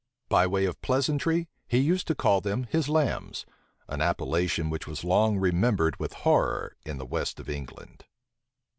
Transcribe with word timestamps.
By 0.29 0.47
way 0.47 0.65
of 0.65 0.81
pleasantry, 0.81 1.47
he 1.67 1.77
used 1.77 2.07
to 2.07 2.15
call 2.15 2.41
them 2.41 2.63
his 2.63 2.89
lambs; 2.89 3.45
an 3.87 4.01
appellation 4.01 4.71
which 4.71 4.87
was 4.87 5.03
long 5.03 5.37
remembered 5.37 5.99
with 5.99 6.13
horror 6.25 6.75
in 6.83 6.97
the 6.97 7.05
west 7.05 7.39
of 7.39 7.47
England. 7.47 8.05